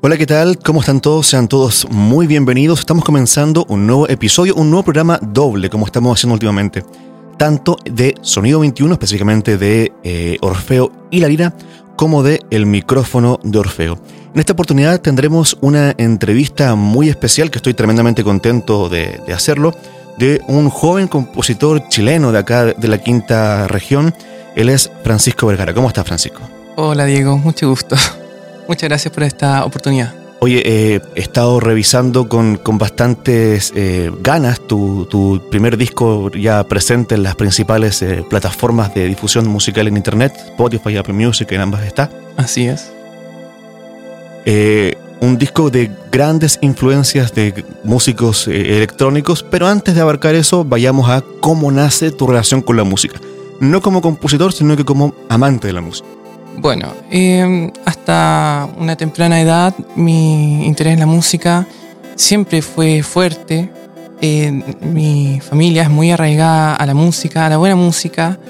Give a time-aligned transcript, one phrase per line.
[0.00, 0.60] Hola, ¿qué tal?
[0.60, 1.26] ¿Cómo están todos?
[1.26, 2.78] Sean todos muy bienvenidos.
[2.78, 6.84] Estamos comenzando un nuevo episodio, un nuevo programa doble, como estamos haciendo últimamente.
[7.36, 11.52] Tanto de Sonido 21, específicamente de eh, Orfeo y la lira,
[11.96, 13.98] como de El micrófono de Orfeo.
[14.32, 19.74] En esta oportunidad tendremos una entrevista muy especial, que estoy tremendamente contento de, de hacerlo,
[20.16, 24.14] de un joven compositor chileno de acá, de la quinta región.
[24.54, 25.74] Él es Francisco Vergara.
[25.74, 26.40] ¿Cómo estás, Francisco?
[26.76, 27.36] Hola, Diego.
[27.36, 27.96] Mucho gusto.
[28.68, 30.14] Muchas gracias por esta oportunidad.
[30.40, 36.62] Oye, eh, he estado revisando con, con bastantes eh, ganas tu, tu, primer disco ya
[36.62, 41.62] presente en las principales eh, plataformas de difusión musical en Internet, Spotify, Apple Music, en
[41.62, 42.10] ambas está.
[42.36, 42.92] Así es.
[45.20, 51.22] Un disco de grandes influencias de músicos electrónicos, pero antes de abarcar eso, vayamos a
[51.40, 53.20] cómo nace tu relación con la música.
[53.60, 56.08] No como compositor, sino que como amante de la música.
[56.60, 61.68] Bueno, eh, hasta una temprana edad mi interés en la música
[62.16, 63.70] siempre fue fuerte.
[64.20, 64.50] Eh,
[64.80, 68.40] mi familia es muy arraigada a la música, a la buena música.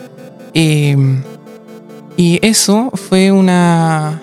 [0.55, 0.97] Eh,
[2.17, 4.23] y eso fue una.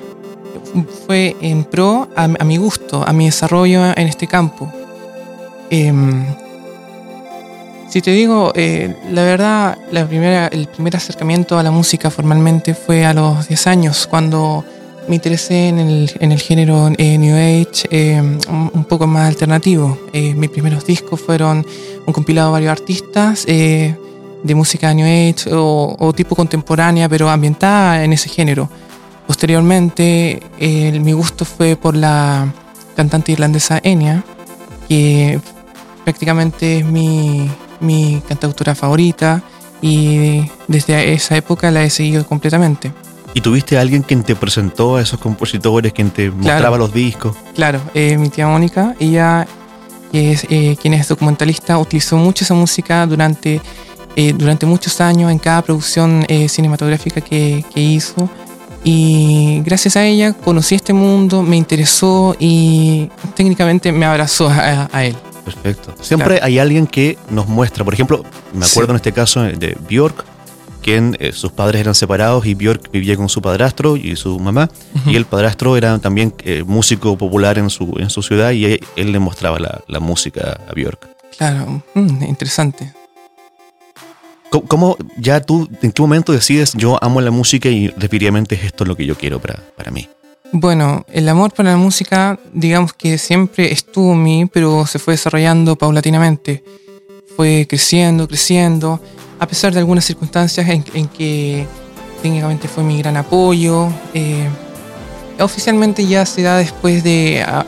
[1.05, 4.67] fue en pro a, a, mi gusto, a mi desarrollo en este campo.
[7.87, 12.73] Si te digo, eh, la verdad, la primera, el primer acercamiento a la música formalmente
[12.73, 14.65] fue a los 10 años, cuando
[15.07, 18.19] me interesé en el, en el género eh, New Age, eh,
[18.49, 19.99] un, poco más alternativo.
[20.13, 21.65] Mis primeros discos fueron
[22.05, 23.95] un compilado de varios artistas de
[24.55, 28.67] música New Age o, o, tipo contemporánea, pero ambientada en ese género.
[29.27, 32.51] Posteriormente, mi gusto fue por la
[32.95, 34.23] cantante irlandesa Enya,
[34.89, 35.39] que
[36.03, 39.43] prácticamente es mi, mi cantautora favorita
[39.81, 42.91] y desde esa época la he seguido completamente.
[43.35, 46.93] ¿Y tuviste a alguien quien te presentó a esos compositores, quien te claro, mostraba los
[46.93, 47.35] discos?
[47.53, 49.45] Claro, eh, mi tía Mónica, ella,
[50.09, 53.61] que es, eh, quien es documentalista, utilizó mucho esa música durante,
[54.15, 58.29] eh, durante muchos años en cada producción cinematográfica que, que hizo.
[58.85, 65.03] Y gracias a ella conocí este mundo, me interesó y técnicamente me abrazó a, a
[65.03, 65.17] él.
[65.45, 65.95] Perfecto.
[66.01, 66.45] Siempre claro.
[66.45, 68.23] hay alguien que nos muestra, por ejemplo,
[68.53, 68.91] me acuerdo sí.
[68.91, 70.25] en este caso de Björk,
[70.81, 74.69] quien eh, sus padres eran separados y Björk vivía con su padrastro y su mamá,
[74.93, 75.13] uh -huh.
[75.13, 78.79] y el padrastro era también eh, músico popular en su, en su ciudad y él,
[78.95, 81.07] él le mostraba la, la, música a Björk.
[81.37, 82.93] Claro, mm, interesante.
[84.49, 88.63] ¿Cómo, ¿Cómo, ya tú, en qué momento decides yo amo la música y definitivamente es
[88.63, 90.07] esto lo que yo quiero para, para mí?
[90.51, 95.13] Bueno, el amor por la música, digamos que siempre estuvo en mí, pero se fue
[95.13, 96.63] desarrollando paulatinamente.
[97.35, 99.01] Fue creciendo, creciendo,
[99.39, 101.67] a pesar de algunas circunstancias en, que
[102.21, 103.89] técnicamente fue mi gran apoyo.
[104.13, 104.47] Eh,
[105.39, 107.63] oficialmente ya se da después de, uh,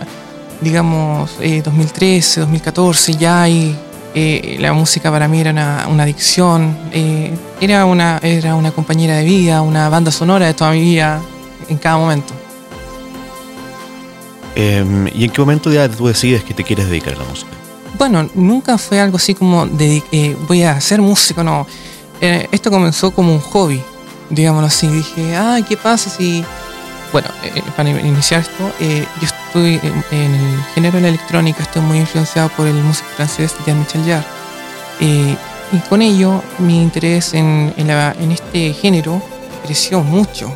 [0.62, 7.86] digamos, eh, 2013, 2014, ya eh, la música para mí era una, adicción, eh, era,
[7.86, 11.22] una, era una compañera de vida, una banda sonora de toda mi vida
[11.70, 12.34] en cada momento.
[14.60, 17.52] Eh, ¿Y en qué momento ya tú decides que te quieres dedicar a la música?
[17.96, 21.68] Bueno, nunca fue algo así como de, eh, voy a ser músico, no.
[22.20, 23.80] Eh, esto comenzó como un hobby,
[24.32, 24.88] digámoslo así.
[24.88, 26.44] Dije, ay, ¿qué pasa si...?
[27.12, 29.80] Bueno, eh, para iniciar esto, eh, yo estoy
[30.12, 34.26] en, el género de la electrónica, estoy muy influenciado por el músico francés Jean-Michel Jarre.
[35.00, 35.36] Eh,
[35.72, 37.74] y con ello, mi interés en
[38.32, 39.22] este género
[39.64, 40.52] creció mucho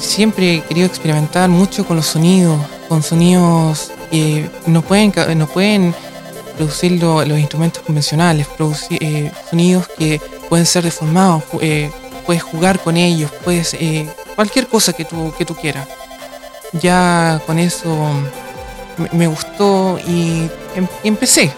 [0.00, 5.94] siempre he querido experimentar mucho con los sonidos, con sonidos que no pueden, no pueden
[6.56, 11.90] producir lo, los instrumentos convencionales, producir eh, sonidos que pueden ser deformados, eh,
[12.26, 15.86] puedes jugar con ellos, puedes eh, cualquier cosa que tú, que tú quieras.
[16.72, 18.10] Ya con eso
[19.12, 21.52] me, gustó y em, empecé.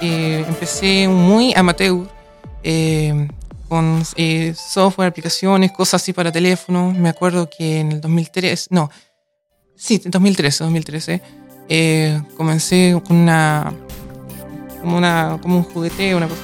[0.00, 2.06] Empecé muy amateur
[3.74, 6.92] con eh, software, aplicaciones, cosas así para teléfono.
[6.92, 8.88] Me acuerdo que en el 2003, no,
[9.74, 11.22] sí, 2013, 2013,
[11.68, 13.74] eh, comencé con una,
[14.80, 16.40] como una, como un juguete, una cosa,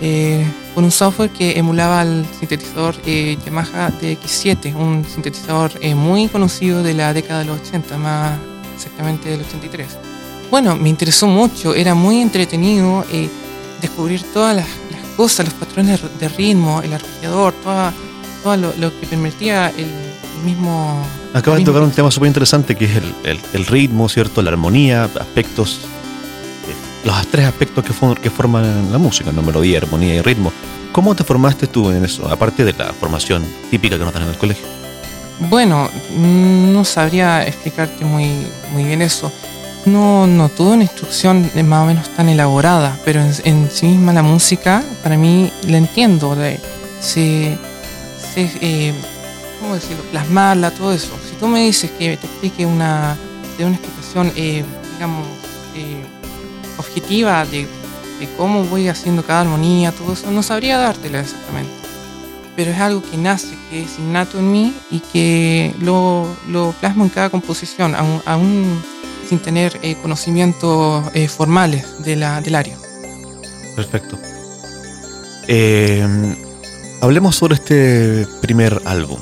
[0.00, 0.42] eh,
[0.74, 6.82] con un software que emulaba el sintetizador eh, Yamaha DX7, un sintetizador eh, muy conocido
[6.82, 8.38] de la década de los 80, más
[8.74, 9.86] exactamente del 83.
[10.50, 13.28] Bueno, me interesó mucho, era muy entretenido eh,
[13.82, 14.66] descubrir todas las
[15.18, 17.92] cosas, los patrones de ritmo, el arpeggiador, todo,
[18.44, 21.04] todo lo, lo, que permitía el, el mismo...
[21.34, 24.40] Acabas de tocar un tema súper interesante que es el, el, el, ritmo, ¿cierto?
[24.42, 25.80] La armonía, aspectos,
[26.68, 29.42] eh, los tres aspectos que, for, que forman la música, ¿no?
[29.42, 30.52] melodía, armonía y ritmo.
[30.92, 34.28] ¿Cómo te formaste tú en eso, aparte de la formación típica que nos dan en
[34.28, 34.66] el colegio?
[35.50, 39.32] Bueno, no no sabría explicarte muy, muy bien eso.
[39.92, 44.22] No, no tuve una instrucción más o menos tan elaborada, pero en, sí misma la
[44.22, 46.34] música, para mí, la entiendo.
[46.36, 46.60] De,
[47.00, 47.56] se,
[48.34, 48.94] se eh,
[49.60, 50.02] ¿cómo decirlo?
[50.10, 51.10] Plasmarla, todo eso.
[51.28, 53.16] Si tú me dices que te explique una,
[53.56, 54.62] de una explicación, eh,
[54.94, 55.26] digamos,
[55.74, 56.02] eh,
[56.76, 57.66] objetiva de,
[58.36, 61.72] cómo voy haciendo cada armonía, todo eso, no sabría dártela exactamente.
[62.56, 67.04] Pero es algo que nace, que es innato en mí y que lo, lo plasmo
[67.04, 68.82] en cada composición, aún
[69.28, 72.76] sin tener eh, conocimientos eh, formales de la, del área.
[73.76, 74.18] Perfecto.
[75.46, 76.06] Eh,
[77.00, 79.18] hablemos sobre este primer álbum.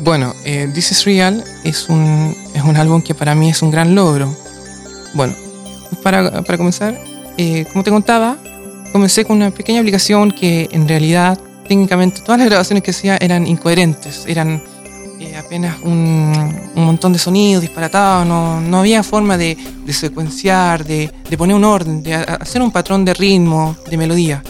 [0.00, 0.34] Bueno,
[0.72, 4.34] This is Real es un, es un álbum que para mí es un gran logro.
[5.12, 5.34] Bueno,
[6.02, 6.98] para, para comenzar,
[7.72, 8.38] como te contaba,
[8.92, 11.38] comencé con una pequeña aplicación que en realidad
[11.68, 14.62] técnicamente todas las grabaciones que hacía eran incoherentes, eran
[15.50, 16.32] apenas un,
[16.76, 21.56] un, montón de sonidos disparatados, no, no había forma de, de secuenciar, de, de, poner
[21.56, 24.44] un orden, de hacer un patrón de ritmo, de melodía.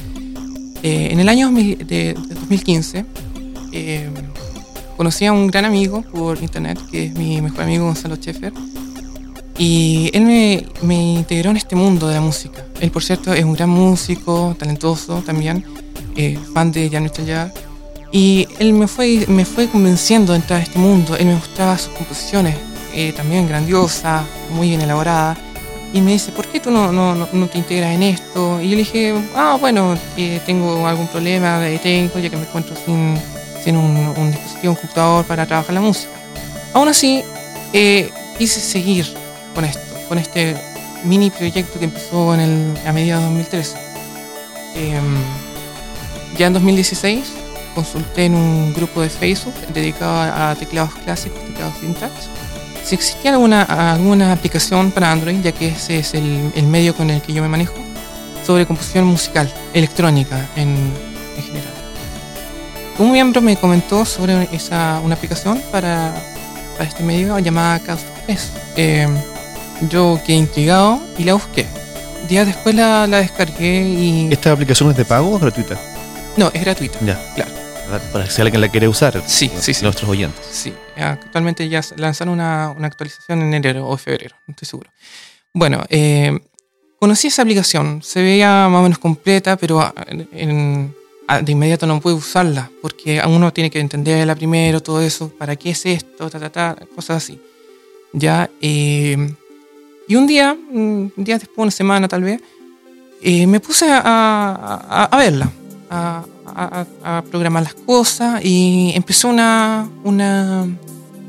[0.82, 3.06] Eh, en el año 2000, de, de 2015
[3.72, 4.10] eh,
[4.98, 8.52] conocí a un gran amigo por internet, que es mi mejor amigo Gonzalo Schaeffer,
[9.56, 12.62] y él me, me, integró en este mundo de la música.
[12.78, 15.64] Él, por cierto, es un gran músico, talentoso también,
[16.14, 17.69] eh, fan de Jan Jagger.
[18.12, 21.16] Y él me fue, me fue convenciendo de entrar a este mundo.
[21.16, 22.56] Él me mostraba sus composiciones,
[22.92, 25.38] eh, también grandiosas, muy bien elaboradas.
[25.92, 28.60] Y me dice, ¿por qué tú no, no, no, te integras en esto?
[28.60, 32.44] Y yo le dije, ah, bueno, eh, tengo algún problema de técnico, ya que me
[32.44, 33.16] encuentro sin,
[33.62, 36.12] sin un, un, dispositivo, un computador para trabajar la música.
[36.74, 37.24] Aún así,
[37.72, 39.06] eh, quise seguir
[39.54, 40.56] con esto, con este
[41.04, 43.76] mini proyecto que empezó en el, a mediados de 2013.
[44.76, 45.00] Eh,
[46.38, 47.32] ya en 2016
[47.74, 52.12] consulté en un grupo de Facebook dedicado a teclados clásicos, teclados vintage,
[52.84, 53.62] si existía alguna,
[53.92, 57.42] alguna aplicación para Android, ya que ese es el, el medio con el que yo
[57.42, 57.74] me manejo,
[58.44, 60.70] sobre composición musical, electrónica en,
[61.36, 61.72] en general.
[62.98, 66.14] Un miembro me comentó sobre esa, una aplicación para,
[66.76, 68.00] para este medio llamada Chaos
[68.76, 69.08] eh,
[69.88, 71.66] yo quedé intrigado y la busqué.
[72.28, 74.28] Días después la, la, descargué y...
[74.30, 75.76] ¿Esta aplicación es de pago o gratuita?
[76.36, 76.98] No, es gratuita.
[77.04, 77.18] Ya.
[77.34, 77.49] Claro.
[78.12, 79.22] Para si alguien la quiere usar.
[79.26, 79.82] Sí, sí, sí.
[79.82, 80.44] Nuestros oyentes.
[80.50, 80.72] Sí.
[80.96, 84.90] Actualmente ya lanzaron una, una, actualización en enero o febrero, no estoy seguro.
[85.52, 86.38] Bueno, eh,
[86.98, 88.02] conocí esa aplicación.
[88.02, 90.94] Se veía más o menos completa, pero en, en,
[91.42, 95.30] de inmediato no pude usarla porque uno tiene que entenderla primero, todo eso.
[95.30, 96.28] ¿Para qué es esto?
[96.30, 97.40] Ta, ta, ta, cosas así.
[98.12, 98.50] Ya.
[98.60, 99.34] Eh,
[100.06, 102.40] y un día, un día después, una semana tal vez,
[103.22, 105.50] eh, me puse a, a, a verla,
[105.90, 110.68] a, programar las cosas y empezó una, una,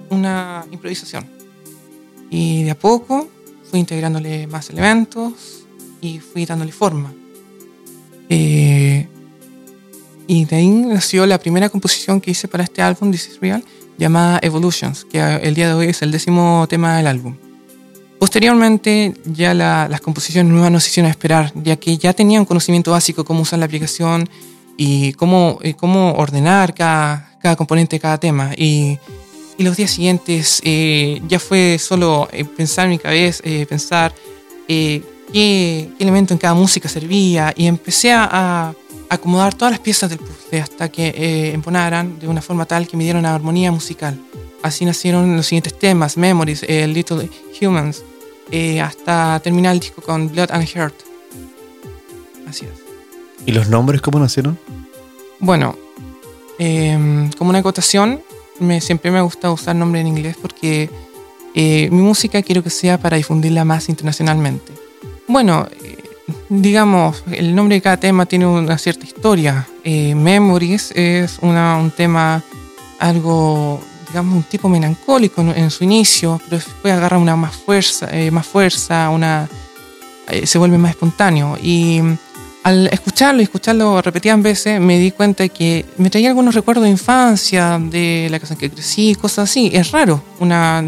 [0.10, 1.28] una improvisación.
[2.30, 3.28] Y de a poco
[3.70, 5.66] fui integrándole más elementos
[6.02, 7.14] y fui dándole forma.
[8.30, 9.08] Eh,
[10.28, 13.64] y de ahí nació la primera composición que hice para este álbum, This is Real,
[13.98, 17.36] llamada Evolutions, que el día de hoy es el décimo tema del álbum.
[18.22, 23.26] Posteriormente, ya la, las composiciones nuevas nos hicieron esperar, ya que ya tenían conocimiento básico
[23.26, 24.30] cómo usar la aplicación
[24.78, 28.52] y cómo, cómo ordenar cada, cada, componente cada tema.
[28.56, 29.00] Y,
[29.58, 34.14] los días siguientes eh, ya fue solo eh, pensar en mi cabeza, eh, pensar
[34.68, 38.76] qué, elemento en cada música servía y empecé a, a
[39.10, 43.04] acomodar todas las piezas del puzzle hasta que emponaran de una forma tal que me
[43.04, 44.16] dieron una armonía musical.
[44.62, 47.28] Así nacieron los siguientes temas, Memories, Little
[47.60, 48.04] Humans,
[48.52, 50.96] eh, hasta terminar el disco con Blood and Heart.
[52.48, 52.72] Así es.
[53.46, 54.60] ¿Y los nombres cómo nacieron?
[55.40, 55.76] Bueno,
[56.60, 58.22] eh, como una acotación,
[58.60, 60.90] me, siempre me gusta usar nombres en inglés porque
[61.56, 64.74] eh, mi música quiero que sea para difundirla más internacionalmente.
[65.28, 65.68] Bueno,
[66.50, 69.68] digamos, el nombre de cada tema tiene una cierta historia.
[69.84, 72.44] Memories es una, un tema
[73.00, 73.82] algo
[74.12, 78.30] digamos, un tipo melancólico en, en su inicio, pero después agarra una más fuerza, eh,
[78.30, 79.48] más fuerza, una,
[80.28, 81.58] eh, se vuelve más espontáneo.
[81.62, 82.18] Y mm,
[82.64, 86.90] al escucharlo y escucharlo repetidas veces, me di cuenta que me traía algunos recuerdos de
[86.90, 89.72] infancia, de la casa en que crecí, cosas así.
[89.74, 90.84] Es raro, una,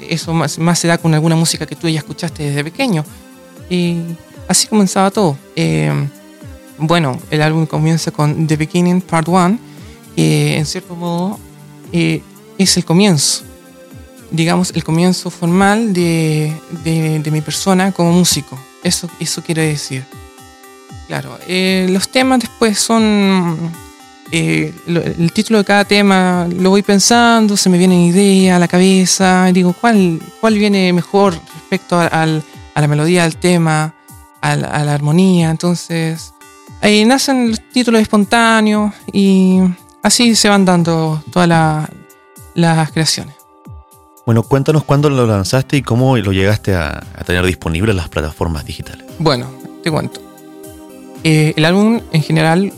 [0.00, 3.04] eso más, más se da con alguna música que tú ya escuchaste desde pequeño.
[3.68, 3.98] Y
[4.48, 5.36] así comenzaba todo.
[5.56, 5.92] Eh,
[6.78, 9.58] bueno, el álbum comienza con The Beginning Part 1,
[10.16, 11.38] que en cierto modo
[11.92, 12.22] eh,
[12.62, 13.42] es el comienzo,
[14.30, 16.52] digamos, el comienzo formal de,
[16.84, 18.58] de, mi persona como músico.
[18.82, 20.04] Eso, eso decir.
[21.08, 23.58] Claro, eh, los temas después son,
[24.30, 28.68] eh, el título de cada tema lo voy pensando, se me viene idea a la
[28.68, 33.92] cabeza, digo, ¿cuál, cuál viene mejor respecto a, al- a la melodía del tema,
[34.40, 35.50] a la, a la armonía?
[35.50, 36.32] Entonces,
[36.80, 39.58] ahí nacen los títulos espontáneos y
[40.04, 41.90] así se van dando todas la-
[42.54, 43.34] las creaciones.
[44.26, 48.08] Bueno, cuéntanos cuándo lo lanzaste y cómo lo llegaste a, a tener disponible en las
[48.08, 49.04] plataformas digitales.
[49.18, 49.46] Bueno,
[49.82, 50.20] te cuento.
[51.24, 52.72] Eh, el álbum en general,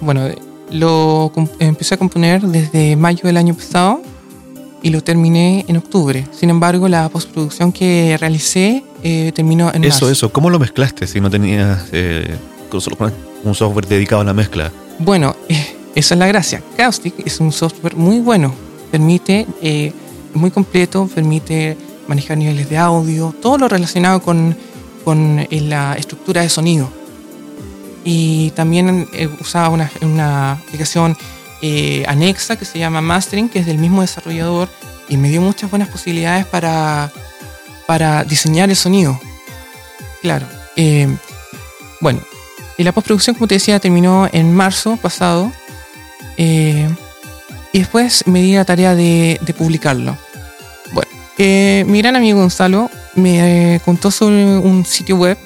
[0.00, 0.28] bueno,
[0.70, 4.02] lo empecé a componer desde mayo del año pasado
[4.82, 6.26] y lo terminé en octubre.
[6.32, 10.10] Sin embargo, la postproducción que realicé eh, terminó en Eso, marzo.
[10.10, 12.36] eso, ¿cómo lo mezclaste si no tenías eh,
[13.44, 14.70] un software dedicado a la mezcla?
[14.98, 15.34] Bueno,
[15.94, 16.62] esa es la gracia.
[16.76, 18.52] Caustic es un software muy bueno.
[18.90, 19.92] Permite, eh,
[20.34, 21.76] muy completo, permite
[22.06, 24.56] manejar niveles de audio, todo lo relacionado con,
[25.04, 26.88] con eh, la estructura de sonido.
[28.04, 31.16] Y también eh, usaba una, una aplicación
[31.60, 34.68] eh, anexa que se llama Mastering, que es del mismo desarrollador,
[35.08, 37.12] y me dio muchas buenas posibilidades para,
[37.86, 39.20] para diseñar el sonido.
[40.22, 40.46] Claro.
[40.76, 41.08] eh,
[42.00, 42.20] bueno,
[42.76, 45.52] y la postproducción, como te decía, terminó en marzo pasado.
[47.72, 50.16] Y después me di la tarea de, publicarlo.
[50.92, 55.36] Bueno, eh, mi gran amigo Gonzalo me eh, contó sobre un sitio web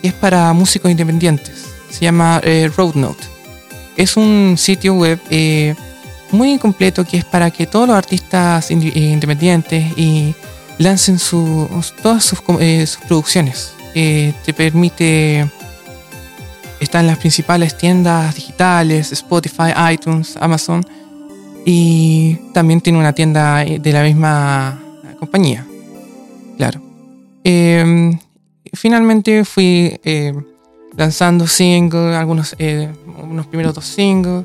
[0.00, 1.64] que es para músicos independientes.
[1.90, 3.24] Se llama eh, Roadnote.
[3.96, 5.20] Es un sitio web
[6.32, 10.34] muy completo que es para que todos los artistas independientes y
[10.78, 11.18] lancen
[12.02, 13.72] todas sus, sus producciones.
[13.94, 15.48] Te permite
[16.84, 20.86] está en las principales tiendas digitales, Spotify, iTunes, Amazon.
[21.64, 24.82] Y también tiene una tienda eh, de la misma
[25.18, 25.66] compañía.
[26.56, 26.80] Claro.
[27.42, 28.18] Eh,
[28.72, 30.34] finalmente fui eh,
[30.96, 32.90] lanzando singles, algunos eh,
[33.22, 34.44] unos primeros dos singles,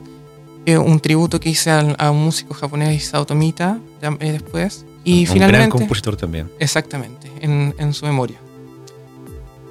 [0.78, 4.86] un tributo que hice a, un músico japonés, ya- eh, después.
[5.04, 5.70] Y un gran finalmente...
[5.78, 6.48] compositor también.
[6.60, 8.38] Exactamente, en, en su memoria.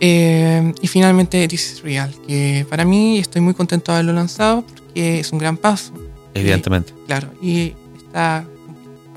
[0.00, 4.62] Eh, y finalmente This is Real, que para mí estoy muy contento de haberlo lanzado
[4.62, 5.92] porque es un gran paso,
[6.40, 6.92] Evidentemente.
[7.06, 8.44] claro, y está...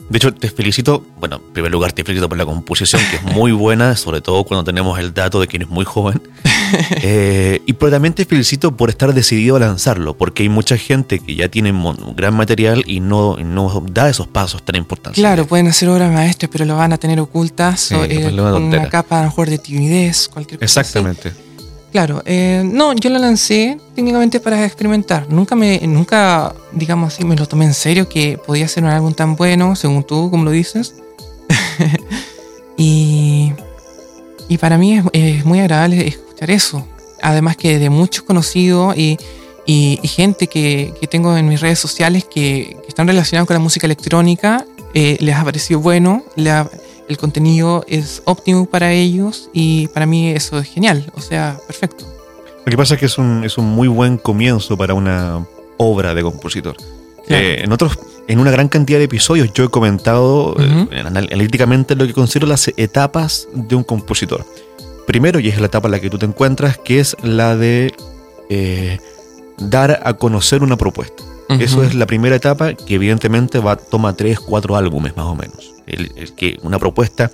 [0.10, 3.24] De hecho, te felicito, bueno, en primer lugar te felicito por la composición, que es
[3.24, 6.22] muy buena, sobre todo cuando tenemos el dato de que eres muy joven.
[7.04, 11.20] Eh, y pero también te felicito por estar decidido a lanzarlo, porque hay mucha gente
[11.20, 13.36] que ya tiene mon- gran material y no,
[13.92, 15.20] da esos pasos tan importantes.
[15.20, 18.63] Claro, pueden hacer obras maestras, pero lo van a tener ocultas Sí, o, eh, con
[18.63, 20.80] una capa a lo mejor de timidez, cualquier cosa.
[20.80, 21.00] así.
[21.92, 25.28] Claro, eh, no, yo lo lancé técnicamente para experimentar.
[25.30, 29.14] Nunca me, nunca, digamos así, me lo tomé en serio que podía ser un álbum
[29.14, 30.96] tan bueno, según tú, como lo dices.
[32.78, 33.52] y,
[34.48, 36.88] y para mí es, muy agradable escuchar eso.
[37.22, 39.18] Además que de muchos conocidos y,
[39.66, 43.86] y- gente que, que tengo en mis redes sociales que, están relacionados con la música
[43.86, 46.24] electrónica, eh, les ha parecido bueno,
[47.12, 52.06] el contenido es óptimo para ellos y para mí eso es genial, o sea, perfecto.
[52.65, 55.46] Lo que pasa es que es un, es un muy buen comienzo para una
[55.77, 56.77] obra de compositor.
[57.27, 57.44] Claro.
[57.44, 62.08] Eh, en otros, en una gran cantidad de episodios yo he comentado eh, analíticamente lo
[62.08, 64.46] que considero las etapas de un compositor.
[65.06, 67.94] Primero, y es la etapa en la que tú te encuentras, que es la de
[68.50, 69.00] eh,
[69.58, 71.24] dar a conocer una propuesta.
[71.60, 75.74] Eso es la primera etapa que evidentemente va, toma tres, cuatro álbumes más o menos.
[75.92, 77.32] El, el que una propuesta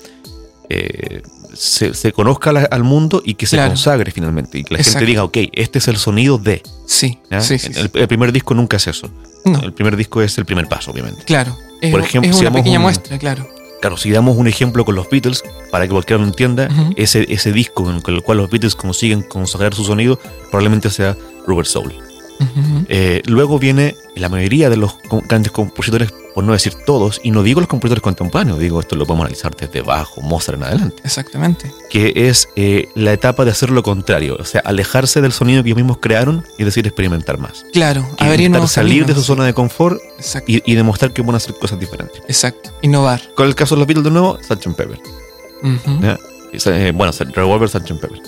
[0.70, 1.22] eh,
[1.54, 3.70] se, se conozca la- al mundo y que se Claro.
[3.72, 4.60] consagre finalmente.
[4.60, 6.62] Y que la gente diga, ok, este es el sonido de.
[6.86, 7.42] Sí, ¿ya?
[7.42, 7.90] sí, sí, el, sí.
[7.94, 9.10] el primer disco nunca es eso.
[9.46, 11.24] No, El primer disco es el primer paso, obviamente.
[11.24, 11.56] claro.
[11.82, 13.48] Es, Por ejemplo, es si una damos pequeña un- muestra, claro.
[13.80, 17.52] Claro, si damos un ejemplo con los Beatles, para que cualquiera lo entienda, ese, ese
[17.54, 21.94] disco con el cual los Beatles consiguen consagrar su sonido probablemente sea Rubber Soul.
[22.90, 24.96] Eh, luego viene la mayoría de los
[25.28, 29.06] grandes compositores, por no decir todos, y no digo los compositores contemporáneos, digo esto lo
[29.06, 31.72] podemos analizar desde Bajo, Mozart en adelante, Exactamente.
[31.90, 35.70] que es eh, la etapa de hacer lo contrario, o sea, alejarse del sonido que
[35.70, 37.66] ellos mismos crearon y decir experimentar más.
[37.74, 40.00] Claro, Y abrir nuevos salir de su zona de confort
[40.46, 42.22] y, y demostrar que pueden hacer cosas diferentes.
[42.28, 42.72] exacto.
[42.82, 43.22] Innovar.
[43.36, 44.76] Con el caso de los Beatles de nuevo, Sgt.
[44.76, 45.00] Pepper.
[46.54, 47.94] Eh, bueno, Revolver, Sgt.
[48.00, 48.22] Pepper.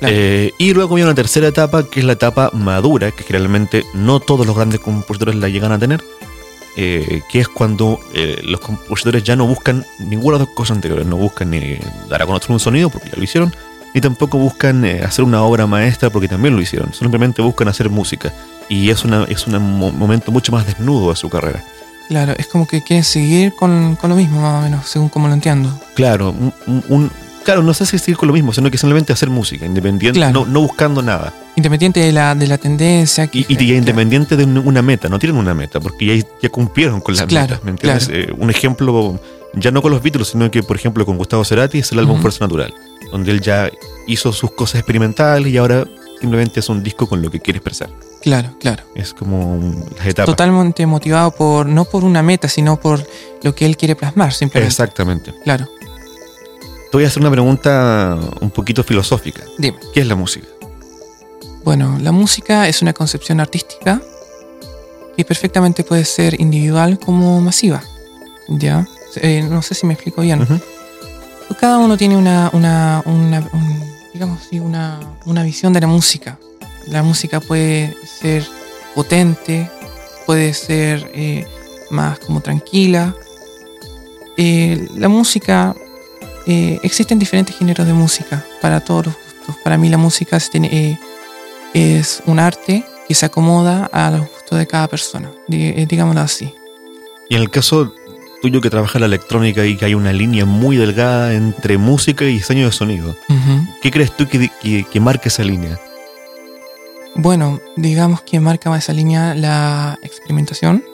[0.00, 0.14] Claro.
[0.16, 4.20] Eh, y luego viene una tercera etapa, que es la etapa madura, que generalmente no
[4.20, 6.02] todos los grandes compositores la llegan a tener,
[6.76, 10.76] eh, que es cuando eh, los compositores ya no buscan ninguna de las dos cosas
[10.76, 13.54] anteriores, no buscan ni dar a conocer un sonido, porque ya lo hicieron,
[13.94, 18.32] ni tampoco buscan hacer una obra maestra, porque también lo hicieron, simplemente buscan hacer música.
[18.68, 21.62] Y es, una, es un mo- momento mucho más desnudo de su carrera.
[22.08, 25.28] Claro, es como que quieren seguir con, con lo mismo, más o menos, según como
[25.28, 25.70] lo entiendo.
[25.94, 26.34] Claro,
[26.88, 27.10] un-
[27.44, 30.32] Claro, no sé si seguir con lo mismo, sino que simplemente hacer música, independiente, Claro.
[30.32, 31.32] no, no buscando nada.
[31.56, 33.26] Independiente de la, de la tendencia.
[33.26, 37.00] que- Y, independiente de un- una meta, no tienen una meta, porque ya, ya cumplieron
[37.00, 38.06] con las Claro, metas, ¿me entiendes?
[38.08, 38.20] claro.
[38.22, 39.20] Eh, un ejemplo,
[39.54, 42.14] ya no con los Beatles, sino que, por ejemplo, con Gustavo Cerati es el álbum
[42.14, 42.22] Ujú.
[42.22, 42.72] Fuerza Natural,
[43.12, 43.70] donde él ya
[44.06, 45.86] hizo sus cosas experimentales y ahora
[46.20, 47.90] simplemente es un disco con lo que quiere expresar.
[48.22, 48.82] Claro, claro.
[48.94, 49.60] Es como
[49.98, 50.24] las etapas.
[50.24, 53.06] Totalmente motivado por, no por una meta, sino por
[53.42, 54.70] lo que él quiere plasmar, simplemente.
[54.72, 55.34] Exactamente.
[55.44, 55.68] Claro.
[56.94, 59.42] Te voy a hacer una pregunta un poquito filosófica.
[59.58, 59.76] Dime.
[59.92, 60.46] ¿Qué es la música?
[61.64, 64.00] Bueno, la música es una concepción artística
[65.16, 67.82] que perfectamente puede ser individual como masiva.
[68.46, 68.86] ¿Ya?
[69.16, 70.46] Eh, no sé si me explico bien.
[71.58, 73.82] Cada uno tiene una, una, una- un-
[74.12, 76.38] digamos así, una, una visión de la música.
[76.86, 78.46] La música puede ser
[78.94, 79.68] potente,
[80.26, 81.44] puede ser eh,
[81.90, 83.16] más como tranquila.
[84.36, 85.74] Eh, la música,
[86.46, 89.56] eh, existen diferentes géneros de música para todos los gustos.
[89.62, 90.98] Para mí la música tiene, eh,
[91.74, 96.54] es un arte que se acomoda a los gustos de cada persona, eh, digámoslo así.
[97.28, 97.94] Y en el caso
[98.42, 102.34] tuyo que trabaja la electrónica y que hay una línea muy delgada entre música y
[102.34, 103.66] diseño de sonido, Ujú.
[103.80, 105.80] ¿qué crees tú que, que, que marca esa línea?
[107.16, 110.84] Bueno, digamos que marca esa línea la experimentación.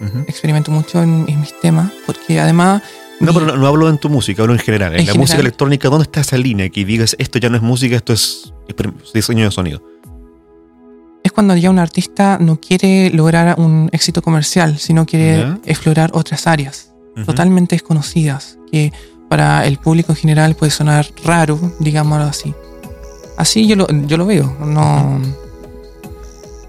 [0.00, 0.24] Ujú.
[0.26, 2.82] Experimento mucho en, en mis temas, porque además...
[3.20, 4.92] No, pero no, no hablo en tu música, hablo en general.
[4.92, 5.20] En, En la general.
[5.20, 8.52] música electrónica, ¿dónde está esa línea que digas esto ya no es música, esto es
[9.14, 9.82] diseño de sonido?
[11.22, 15.58] Es cuando ya un artista no quiere lograr un éxito comercial, sino quiere Ya.
[15.64, 16.92] explorar otras áreas
[17.24, 18.92] totalmente desconocidas, que
[19.30, 22.54] para el público en general puede sonar raro, digámoslo así.
[23.38, 25.20] Así yo lo, yo lo veo, no...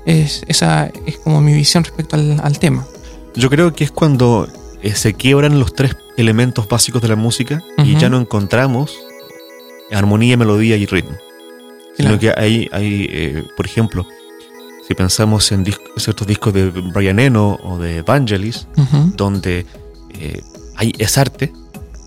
[0.06, 2.88] Es, esa es como mi visión respecto al, al tema.
[3.36, 4.48] Yo creo que es cuando
[4.82, 8.98] eh, se quiebran los tres elementos básicos de la música y ya no encontramos
[9.92, 11.16] armonía, melodía y ritmo.
[11.96, 12.20] Sino Claro.
[12.20, 14.06] que hay, hay eh, por ejemplo,
[14.88, 19.14] si pensamos en dis- ciertos discos de Brian Eno o de Vangelis, Ujú.
[19.16, 19.66] donde
[20.20, 20.42] eh,
[20.76, 21.52] hay, es arte,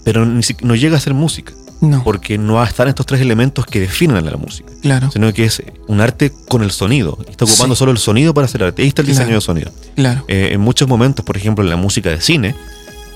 [0.04, 3.64] pero ni si- no llega a ser música, No, porque no están estos tres elementos
[3.66, 7.18] que definen la música, claro, sino que es un arte con el sonido.
[7.28, 7.78] Está ocupando Sí.
[7.80, 8.82] solo el sonido para hacer arte.
[8.82, 9.72] Ahí está el diseño de sonido.
[9.96, 10.24] claro.
[10.28, 12.54] Eh, en muchos momentos, por ejemplo, en la música de cine,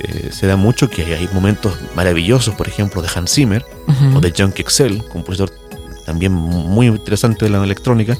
[0.00, 3.64] eh, se da mucho que hay momentos maravillosos, por ejemplo, de Hans Zimmer
[4.14, 5.50] o de John Excel, compositor
[6.06, 8.16] también muy interesante de la electrónica,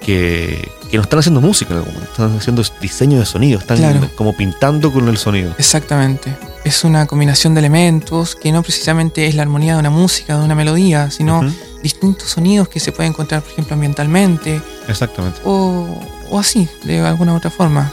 [0.00, 3.78] que, que no están haciendo música en algún momento, están haciendo diseño de sonido, están
[3.78, 4.10] Claro.
[4.16, 5.54] como pintando con el sonido.
[5.58, 6.36] Exactamente.
[6.64, 10.44] Es una combinación de elementos que no precisamente es la armonía de una música, de
[10.44, 11.42] una melodía, sino
[11.82, 15.40] distintos sonidos que se pueden encontrar, por ejemplo, ambientalmente Exactamente.
[15.44, 17.90] o, o así, de alguna otra forma.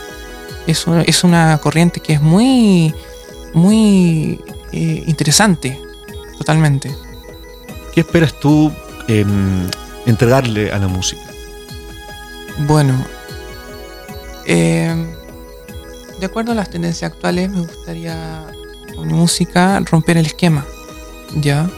[0.68, 2.94] Es una, es una corriente que es muy,
[3.54, 4.40] muy
[4.72, 5.80] eh, interesante,
[6.38, 6.92] totalmente.
[7.94, 8.72] ¿Qué esperas tú
[9.08, 9.68] em,
[10.06, 11.22] entregarle a la música?
[12.60, 13.06] Bueno,
[14.46, 14.94] eh,
[16.20, 18.46] de acuerdo a las tendencias actuales, me gustaría
[18.96, 20.66] con mi música romper el esquema.
[21.36, 21.70] ¿Ya?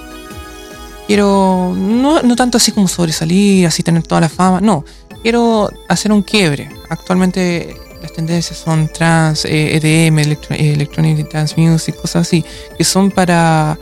[1.07, 4.83] Quiero, no, no tanto así como sobresalir, así tener toda la fama, no.
[5.21, 6.69] Quiero hacer un quiebre.
[6.89, 7.77] Actualmente
[8.13, 12.45] tendencias son trans, eh, EDM, eh, electronic dance music, cosas así,
[12.77, 13.77] que son para,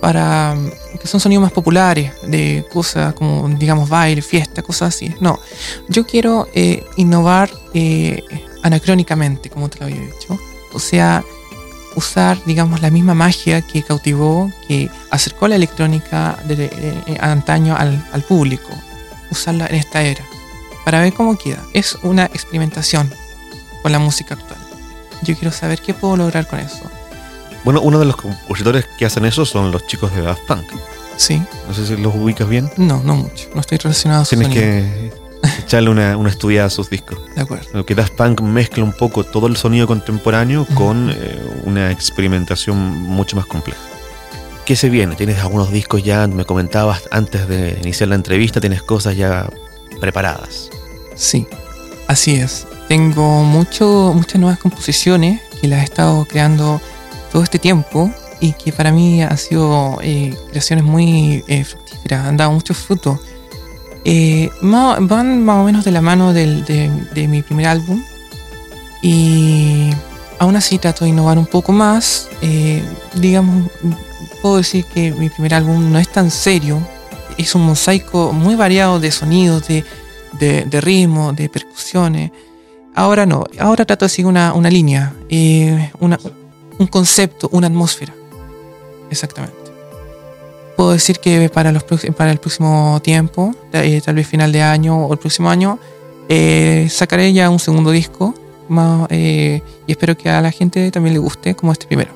[0.00, 0.54] para,
[1.00, 5.14] que son sonidos más populares, de cosas como, digamos, baile, fiesta, cosas así.
[5.20, 5.40] No,
[5.88, 8.22] yo quiero eh, innovar eh,
[8.62, 10.38] anacrónicamente, como te lo había dicho.
[10.72, 11.24] O sea,
[11.94, 16.68] usar, digamos, la misma magia que cautivó, que acercó la electrónica de
[17.20, 18.70] antaño al, al público.
[19.30, 20.24] Usarla en esta era.
[20.84, 21.64] Para ver cómo queda.
[21.72, 23.10] Es una experimentación
[23.84, 24.58] con la música actual.
[25.24, 26.80] Yo quiero saber qué puedo lograr con eso.
[27.64, 30.64] Bueno, uno de los compositores que hacen eso son los chicos de Daft Punk.
[31.18, 32.70] Sí, No sé si los ubicas bien.
[32.78, 33.50] no, no mucho.
[33.54, 34.62] No estoy relacionado a su Tienes sonido.
[34.62, 35.12] que
[35.60, 37.18] echarle una, una estudiada a sus discos.
[37.34, 37.66] De acuerdo.
[37.74, 42.78] Lo que Daft Punk mezcla un poco todo el sonido contemporáneo con eh, una experimentación
[42.78, 43.80] mucho más compleja.
[44.64, 45.14] ¿Qué se viene?
[45.14, 46.26] ¿Tienes algunos discos ya?
[46.26, 49.46] Me comentabas antes de iniciar la entrevista, tienes cosas ya
[50.00, 50.70] preparadas.
[51.14, 51.46] Sí,
[52.08, 52.66] así es.
[52.88, 56.80] Tengo mucho, muchas nuevas composiciones que las he estado creando
[57.32, 62.36] todo este tiempo y que para mí han sido eh, creaciones muy eh, fructíferas, han
[62.36, 63.18] dado mucho fruto.
[64.04, 68.02] Eh, van más o menos de la mano del- de, mi primer álbum
[69.00, 69.90] y
[70.38, 72.28] aún así trato de innovar un poco más.
[73.14, 73.70] Digamos,
[74.42, 76.86] puedo decir que mi primer álbum no es tan serio,
[77.38, 79.84] es un mosaico muy variado de sonidos, de,
[80.38, 82.30] de, de ritmo, de percusiones.
[82.94, 86.18] Ahora no, ahora trato de seguir una, una línea, eh, una-
[86.78, 88.14] un concepto, una atmósfera.
[89.10, 89.54] Exactamente.
[90.76, 91.84] puedo decir que para, los,
[92.16, 95.78] para el próximo tiempo, eh, tal vez final de año o el próximo año,
[96.28, 98.34] eh, sacaré ya un segundo disco
[99.10, 102.10] y espero que a la gente también le guste como este primero.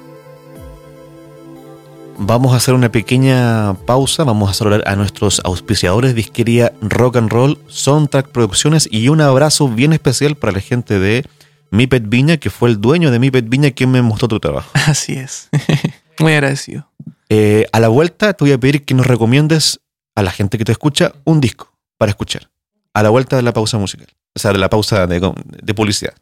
[2.20, 7.30] Vamos a hacer una pequeña pausa, vamos a saludar a nuestros auspiciadores disquería Rock and
[7.30, 11.24] Roll, Soundtrack Producciones y un abrazo bien especial para la gente de
[11.70, 14.40] Mi Pet Viña, que fue el dueño de Mi Pet Viña quien me mostró tu
[14.40, 14.68] trabajo.
[14.86, 15.48] Así es.
[16.18, 16.90] Muy agradecido.
[17.28, 19.78] Eh, a la vuelta te voy a pedir que nos recomiendes
[20.16, 22.50] a la gente que te escucha un disco para escuchar.
[22.94, 24.08] A la vuelta de la pausa musical.
[24.34, 25.20] O sea, de la pausa de,
[25.62, 26.14] de publicidad.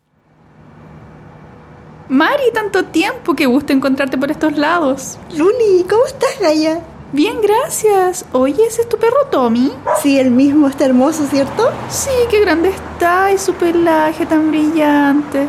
[2.09, 5.19] Mari, tanto tiempo, que gusto encontrarte por estos lados.
[5.37, 6.81] Luli, ¿cómo estás, Gaya?
[7.13, 8.25] Bien, gracias.
[8.33, 9.73] Oye, ¿ese es tu perro Tommy?
[10.03, 11.71] Sí, el mismo, está hermoso, ¿cierto?
[11.89, 15.49] Sí, qué grande está y su pelaje tan brillante.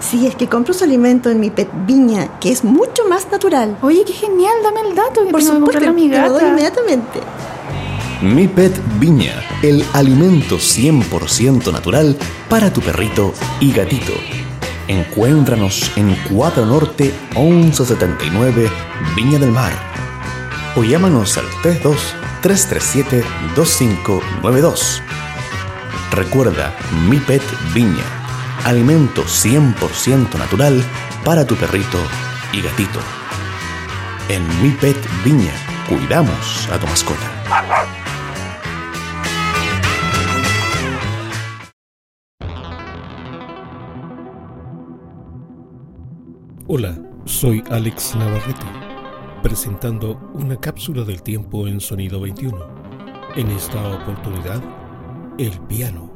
[0.00, 3.76] Sí, es que compro su alimento en mi pet viña, que es mucho más natural.
[3.82, 6.32] Oye, qué genial, dame el dato que Por tengo supuesto, que a mi te lo
[6.32, 7.20] doy inmediatamente.
[8.22, 12.16] Mi Pet Viña, el alimento 100% natural
[12.48, 14.12] para tu perrito y gatito.
[14.88, 18.70] Encuéntranos en 4 Norte 1179
[19.16, 19.72] Viña del Mar.
[20.76, 21.46] O llámanos al
[22.42, 25.02] 32-337-2592.
[26.12, 26.72] Recuerda,
[27.08, 27.42] Mi Pet
[27.74, 28.04] Viña,
[28.64, 30.80] alimento 100% natural
[31.24, 31.98] para tu perrito
[32.52, 33.00] y gatito.
[34.28, 35.52] En Mi Pet Viña,
[35.88, 37.95] cuidamos a tu mascota.
[46.68, 48.66] Hola, soy Alex Navarrete,
[49.40, 52.58] presentando una cápsula del tiempo en sonido 21.
[53.36, 54.60] En esta oportunidad,
[55.38, 56.12] el piano.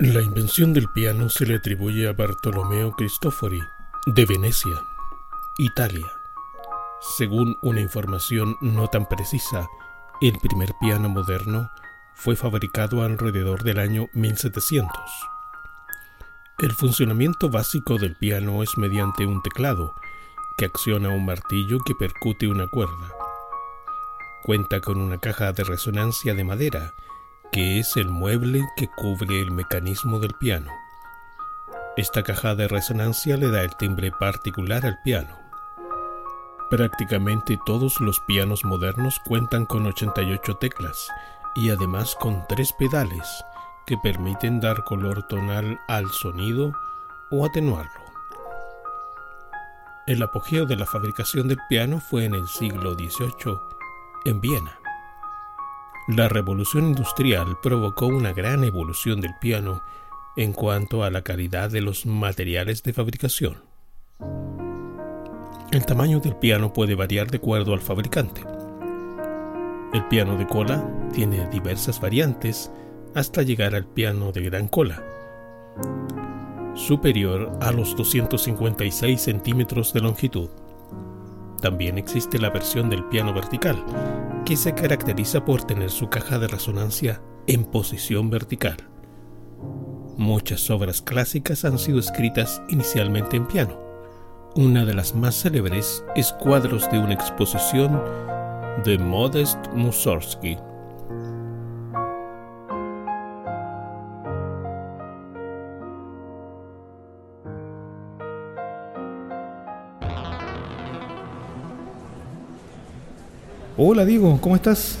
[0.00, 3.60] La invención del piano se le atribuye a Bartolomeo Cristofori,
[4.04, 4.74] de Venecia,
[5.58, 6.21] Italia.
[7.02, 9.68] Según una información no tan precisa,
[10.20, 11.68] el primer piano moderno
[12.14, 14.88] fue fabricado alrededor del año 1700.
[16.60, 19.96] El funcionamiento básico del piano es mediante un teclado
[20.56, 23.08] que acciona un martillo que percute una cuerda.
[24.44, 26.94] Cuenta con una caja de resonancia de madera,
[27.50, 30.70] que es el mueble que cubre el mecanismo del piano.
[31.96, 35.41] Esta caja de resonancia le da el timbre particular al piano.
[36.72, 41.06] Prácticamente todos los pianos modernos cuentan con 88 teclas
[41.54, 43.44] y además con tres pedales
[43.84, 46.72] que permiten dar color tonal al sonido
[47.30, 48.00] o atenuarlo.
[50.06, 53.54] El apogeo de la fabricación del piano fue en el siglo XVIII
[54.24, 54.78] en Viena.
[56.08, 59.82] La revolución industrial provocó una gran evolución del piano
[60.38, 63.58] en cuanto a la calidad de los materiales de fabricación.
[65.72, 68.42] El tamaño del piano puede variar de acuerdo al fabricante.
[69.94, 72.70] El piano de cola tiene diversas variantes
[73.14, 75.02] hasta llegar al piano de gran cola,
[76.74, 80.50] superior a los 256 centímetros de longitud.
[81.62, 83.82] También existe la versión del piano vertical,
[84.44, 88.76] que se caracteriza por tener su caja de resonancia en posición vertical.
[90.18, 93.81] Muchas obras clásicas han sido escritas inicialmente en piano.
[94.54, 97.98] Una de las más célebres es cuadros de una exposición
[98.84, 100.58] de Modest Mussorgsky.
[113.78, 114.98] Hola Diego, ¿cómo estás?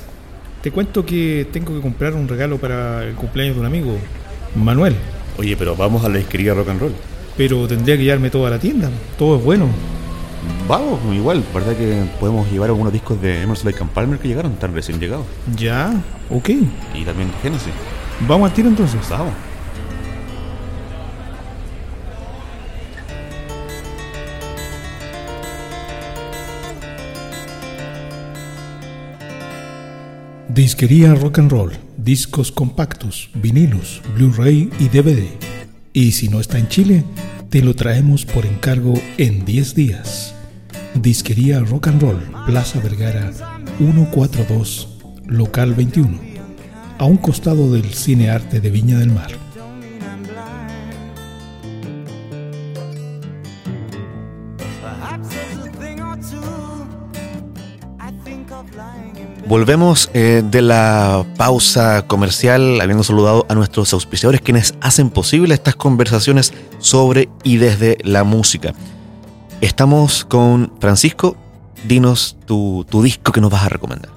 [0.62, 3.98] Te cuento que tengo que comprar un regalo para el cumpleaños de un amigo,
[4.56, 4.96] Manuel.
[5.36, 7.11] Oye, pero vamos a la disquería Rock and Roll.
[7.36, 8.90] Pero tendría que llevarme todo a la tienda.
[9.18, 9.66] Todo es bueno.
[10.68, 14.54] Vamos, igual, ¿verdad que podemos llevar algunos discos de Emerson Lake and Palmer que llegaron,
[14.56, 15.26] tan recién llegados?
[15.56, 15.92] Ya,
[16.30, 16.50] ok.
[16.94, 17.72] Y también Genesis.
[18.28, 19.00] Vamos al tiro entonces.
[19.08, 19.34] Vamos.
[30.48, 35.41] Disquería Rock and Roll, discos compactos, vinilos, Blu-ray y DVD.
[35.92, 37.04] Y si no está en Chile,
[37.50, 40.34] te lo traemos por encargo en 10 días.
[40.94, 43.30] Disquería Rock and Roll, Plaza Vergara
[43.78, 44.88] 142,
[45.26, 46.18] local 21,
[46.98, 49.32] a un costado del Cine Arte de Viña del Mar.
[59.52, 65.76] Volvemos eh, de la pausa comercial habiendo saludado a nuestros auspiciadores quienes hacen posible estas
[65.76, 68.72] conversaciones sobre y desde la música.
[69.60, 71.36] Estamos con Francisco.
[71.86, 74.10] Dinos tu, disco que nos vas a recomendar.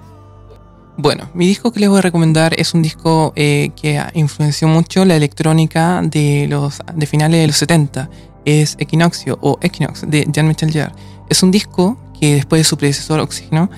[0.95, 5.03] Bueno, mi disco que les voy a recomendar es un disco eh, que influenció mucho
[5.03, 8.09] la electrónica de los finales de los 70.
[8.45, 10.95] Es Equinoxio o Equinox de Jean-Michel Jarre.
[11.27, 13.69] Es un disco que después de su predecesor Oxígeno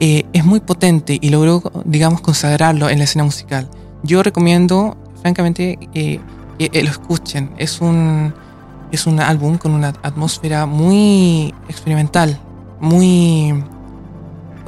[0.00, 3.68] eh, es muy potente y logró, digamos, consagrarlo en la escena musical.
[4.02, 6.20] Yo recomiendo, francamente, eh,
[6.58, 7.50] que lo escuchen.
[7.58, 8.34] Es un,
[8.92, 12.38] es un álbum con una atmósfera muy experimental,
[12.80, 13.64] muy...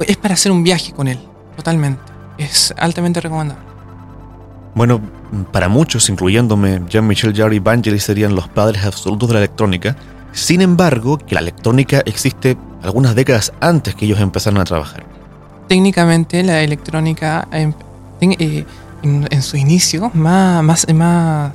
[0.07, 1.19] Es para hacer un viaje con él,
[1.55, 2.01] totalmente.
[2.37, 3.61] Es altamente recomendable.
[4.75, 5.01] Bueno,
[5.51, 9.95] para muchos, incluyéndome, Jean-Michel Jarre y serían los padres absolutos de la electrónica.
[10.31, 15.08] Sin embargo, que la electrónica existe algunas décadas antes que ellos empezaron a trabajar.
[15.69, 17.73] Técnicamente, la electrónica em,
[18.19, 18.65] eh,
[19.01, 21.53] en, en, su inicio, más, más, más,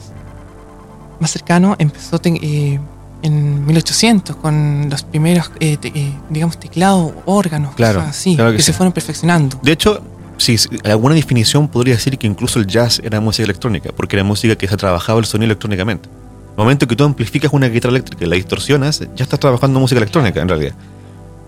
[1.20, 2.78] más cercano, empezó eh,
[3.22, 8.52] en 1800 con los primeros, eh, te, eh, digamos, teclados, órganos, claro, cosas así, claro
[8.52, 8.76] que, que se sí.
[8.76, 9.58] fueron perfeccionando.
[9.62, 10.02] De hecho,
[10.36, 14.56] sí, alguna definición podría decir que incluso el jazz era música electrónica, porque era música
[14.56, 16.08] que se trabajaba el sonido electrónicamente.
[16.50, 19.98] El momento que tú amplificas una guitarra eléctrica y la distorsionas, ya estás trabajando música
[19.98, 20.74] electrónica en realidad.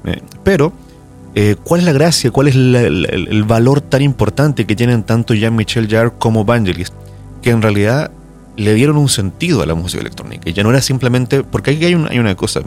[0.05, 0.73] Eh, pero,
[1.39, 2.31] eh, ¿cuál es la gracia?
[2.31, 6.95] ¿Cuál es el, valor tan importante que tienen tanto Jean-Michel Jarre como Vangelis?
[7.43, 8.11] Que en realidad
[8.57, 10.49] le dieron un sentido a la música electrónica.
[10.49, 11.45] Y ya no era simplemente.
[11.45, 12.63] Porque aquí hay una, hay una cosa.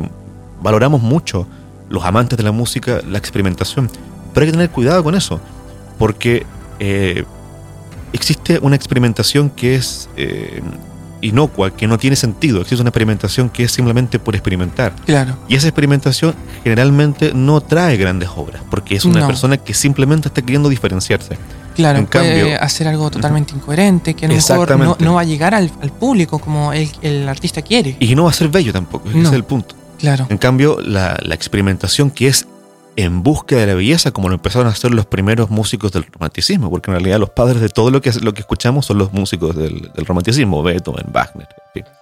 [0.62, 1.48] Valoramos mucho,
[1.90, 3.90] los amantes de la música, la experimentación.
[4.36, 5.40] Pero hay que tener cuidado con eso.
[5.98, 6.46] Porque
[6.78, 7.24] eh,
[8.14, 10.62] existe una experimentación que es eh,
[11.22, 12.62] inocua, que no tiene sentido.
[12.62, 14.94] Existe una experimentación que es simplemente por experimentar.
[15.06, 19.28] Claro, Y esa experimentación generalmente no trae grandes obras, porque es una No.
[19.28, 21.38] persona que simplemente está queriendo diferenciarse.
[21.76, 25.24] claro, En puede cambio- hacer algo totalmente incoherente que a lo mejor no, va a
[25.24, 27.96] llegar al, al público como el, el artista quiere.
[28.02, 29.76] Y no va a ser bello tampoco, ese es el punto.
[29.98, 32.46] Claro, En cambio, la, la experimentación que es
[33.04, 36.70] en búsqueda de la belleza, como lo empezaron a hacer los primeros músicos del romanticismo,
[36.70, 39.56] porque en realidad los padres de todo lo que, lo que escuchamos son los músicos
[39.56, 41.94] del, del romanticismo, Beethoven, Wagner, en fin.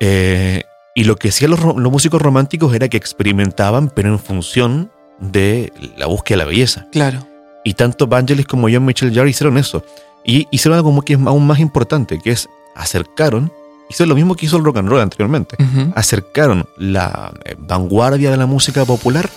[0.00, 0.64] Eh,
[0.96, 6.06] y lo que hacían los, músicos románticos era que experimentaban, pero en función de la
[6.06, 6.86] búsqueda de la belleza.
[6.90, 7.26] claro,
[7.62, 9.84] Y tanto Vangelis como John Mitchell Jarre hicieron eso.
[10.24, 13.52] Y hicieron algo como que es aún más importante, que es acercaron,
[13.88, 15.56] hicieron lo mismo que hizo el rock and roll anteriormente,
[15.94, 19.30] acercaron la vanguardia de la música popular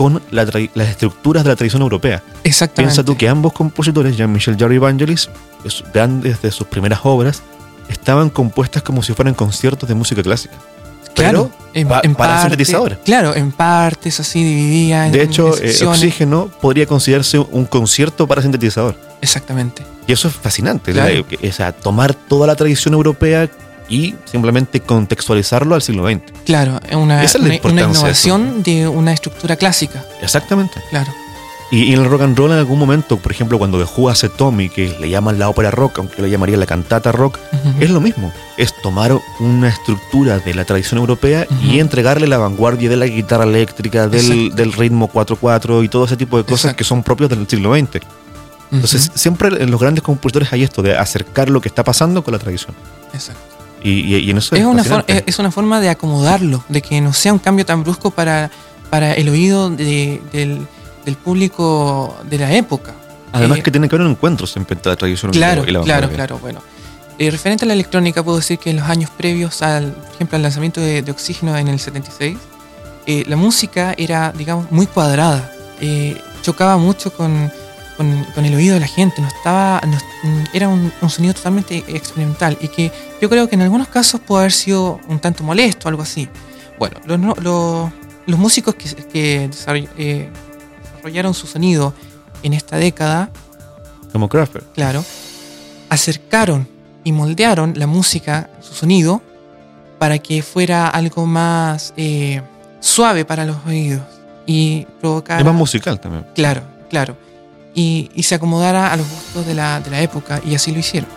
[0.00, 2.22] con la las estructuras de la tradición europea.
[2.42, 2.88] exactamente.
[2.94, 5.28] Piensa tú que ambos compositores, Jean-Michel Jarre y Vangelis,
[5.62, 7.42] es- grandes de sus primeras obras,
[7.90, 10.54] estaban compuestas como si fueran conciertos de música clásica.
[11.14, 12.98] Claro, Pero en, pa- en para parte- sintetizadores.
[13.04, 15.12] Claro, en partes así divididas.
[15.12, 15.86] De en- hecho, en eh.
[15.86, 18.96] Oxígeno podría considerarse un concierto para sintetizador.
[19.20, 19.82] Exactamente.
[20.06, 20.92] Y eso es fascinante.
[20.92, 21.26] Claro.
[21.46, 23.50] o sea, tomar toda la tradición europea
[23.90, 26.22] y simplemente contextualizarlo al siglo XX.
[26.46, 30.02] Claro, es una, Esa es una- una importancia de innovación de una estructura clásica.
[30.22, 30.80] Exactamente.
[30.90, 31.12] Claro,
[31.72, 34.08] Y, y en el rock and roll en algún momento, por ejemplo, cuando The Who
[34.10, 37.38] hace Tommy, que le llaman la ópera rock, aunque le llamaría la cantata rock,
[37.78, 38.32] es lo mismo.
[38.56, 43.44] Es tomar una estructura de la tradición europea y entregarle la vanguardia de la guitarra
[43.44, 46.78] eléctrica, del, del ritmo 4-4 y todo ese tipo de cosas Exacto.
[46.78, 48.00] que son propios del siglo XX.
[48.72, 52.32] Entonces, siempre en los grandes compositores hay esto de acercar lo que está pasando con
[52.32, 52.74] la tradición.
[53.12, 53.40] Exacto.
[53.82, 56.82] Y, y- y en eso es, Es una, for- es una forma de acomodarlo, de
[56.82, 58.50] que no sea un cambio tan brusco para,
[58.90, 60.66] para el oído de- del,
[61.04, 62.94] del público de la época.
[63.32, 65.80] Además Eh, que tiene que haber un encuentro siempre entre la tradición Claro, y la
[65.82, 66.38] claro, claro.
[66.40, 66.60] Bueno,
[67.18, 70.36] Eh, referente a la electrónica, puedo decir que en los años previos al, por ejemplo,
[70.36, 72.36] al lanzamiento de, de Oxígeno en el 76,
[73.06, 75.52] eh, la música era, digamos, muy cuadrada.
[75.80, 77.52] Eh, chocaba mucho con,
[77.96, 79.20] con- con el oído de la gente.
[79.22, 79.96] No estaba, no-
[80.28, 84.20] mm, era un, un sonido totalmente experimental y que yo creo que en algunos casos
[84.20, 86.28] puede haber sido un tanto molesto, algo así.
[86.78, 87.34] Bueno, los, no-
[88.26, 90.28] los, músicos que, que desarroll- eh,
[90.94, 91.92] desarrollaron su sonido
[92.42, 93.28] en esta década
[94.12, 94.72] Como Kraftwerk.
[94.72, 95.04] claro,
[95.88, 96.68] acercaron
[97.04, 99.22] y moldearon la música, su sonido,
[99.98, 102.42] para que fuera algo más eh,
[102.80, 104.02] suave para los oídos
[104.46, 105.40] y provocara...
[105.40, 106.26] Es más musical también.
[106.34, 107.16] Claro, claro.
[107.74, 110.78] Y, y se acomodara a los gustos de la, de la época y así lo
[110.80, 111.08] hicieron.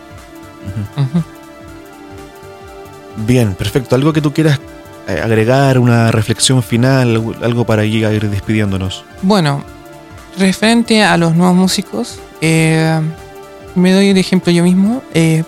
[3.25, 3.95] Bien, perfecto.
[3.95, 4.59] ¿Algo que tú quieras
[5.07, 9.03] eh, agregar, una reflexión final, algo- para ir a ir despidiéndonos?
[9.21, 9.63] Bueno,
[10.37, 12.99] referente a los nuevos músicos, eh,
[13.75, 15.01] me doy de ejemplo yo mismo.
[15.13, 15.43] eh,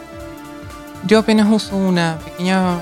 [1.07, 2.79] yo apenas uso una pequeña,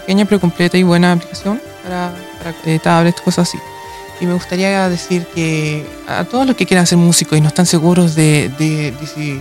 [0.00, 3.58] pequeña pero completa y buena aplicación para, para eh, tablets, cosas así.
[4.20, 7.66] Y me gustaría decir que a todos los que quieran ser músicos y no están
[7.66, 9.40] seguros de, de, de si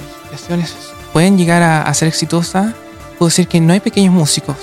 [1.13, 2.73] pueden llegar a, ser exitosas,
[3.17, 4.57] puedo decir que no hay pequeños músicos.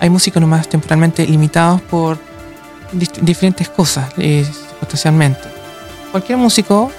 [0.00, 2.18] Hay músicos nomás temporalmente limitados por
[2.92, 4.46] diferentes cosas, eh.
[6.12, 6.92] Cualquier músico,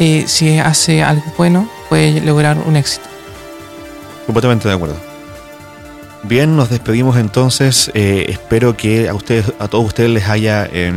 [0.00, 3.04] eh, si hace algo bueno, puede lograr un éxito.
[4.26, 4.96] Completamente de acuerdo.
[6.24, 7.90] Bien, nos despedimos entonces.
[7.94, 10.92] Eh, espero que a ustedes, a todos ustedes les haya eh,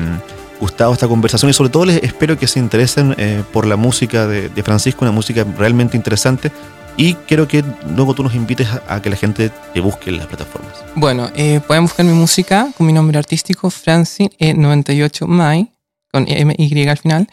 [0.63, 4.27] gustado esta conversación y sobre todo les espero que se interesen eh, por la música
[4.27, 6.53] de, de Francisco, una música realmente interesante.
[6.95, 10.15] Y quiero que luego tú nos invites a, a que la gente te busque en
[10.17, 10.71] las plataformas.
[10.95, 15.69] Bueno, eh, pueden buscar mi música con mi nombre artístico, Francine e 98 Mai,
[16.11, 17.27] con MY al final.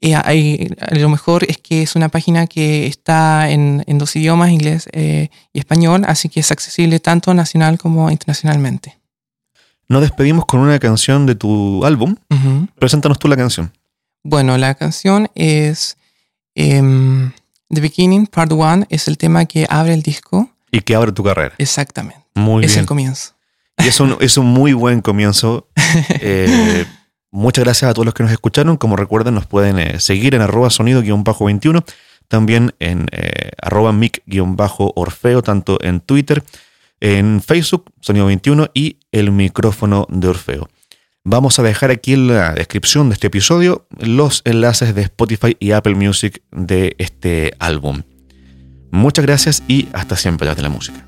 [0.00, 4.50] Eh, ahí, lo mejor es que es una página que está en, en dos idiomas,
[4.50, 8.98] inglés eh, y español, así que es accesible tanto nacional como internacionalmente.
[9.88, 12.16] Nos despedimos con una canción de tu álbum.
[12.30, 12.68] Ujú.
[12.78, 13.72] Preséntanos tú la canción.
[14.22, 15.96] Bueno, la canción es
[16.54, 17.32] em,
[17.68, 20.50] The Beginning, Part 1, es el tema que abre el disco.
[20.70, 21.54] Y que abre tu carrera.
[21.58, 22.24] Exactamente.
[22.34, 22.80] Muy es bien.
[22.80, 23.34] el comienzo.
[23.78, 25.68] Y es un, es un muy buen comienzo.
[27.34, 28.76] Muchas gracias a todos los que nos escucharon.
[28.76, 31.84] Como recuerden, nos pueden eh, seguir en arroba sonido-21,
[32.28, 36.44] también en eh, arroba mic-orfeo, tanto en Twitter,
[37.00, 40.68] en Facebook, Sonido 21 y el micrófono de Orfeo.
[41.24, 45.72] Vamos a dejar aquí en la descripción de este episodio los enlaces de Spotify y
[45.72, 48.02] Apple Music de este álbum.
[48.92, 51.03] Muchas gracias y hasta siempre de la música.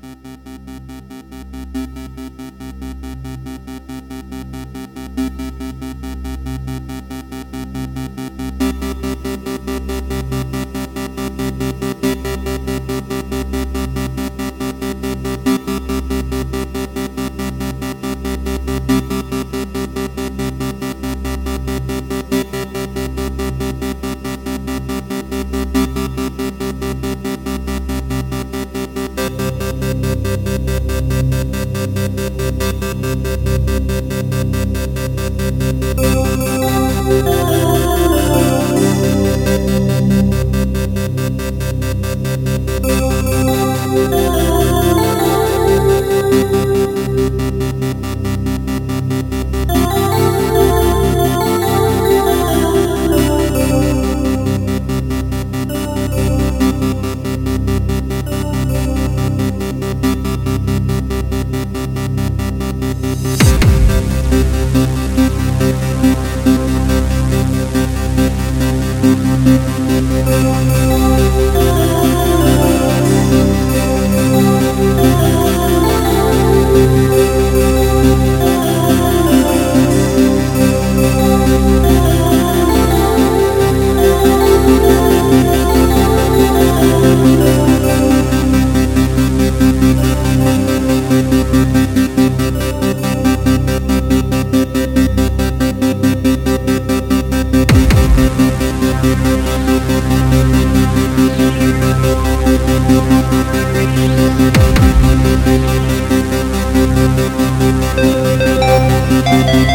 [109.35, 109.66] Müzik